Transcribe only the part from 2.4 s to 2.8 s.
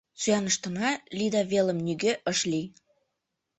лий.